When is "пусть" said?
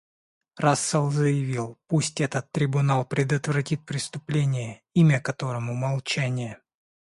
1.85-2.21